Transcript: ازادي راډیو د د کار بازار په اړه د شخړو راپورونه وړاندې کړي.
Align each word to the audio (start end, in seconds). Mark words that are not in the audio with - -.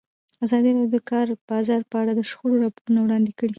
ازادي 0.45 0.69
راډیو 0.75 0.91
د 0.91 0.93
د 0.95 0.97
کار 1.11 1.27
بازار 1.49 1.81
په 1.89 1.95
اړه 2.01 2.11
د 2.15 2.21
شخړو 2.29 2.61
راپورونه 2.65 2.99
وړاندې 3.01 3.31
کړي. 3.39 3.49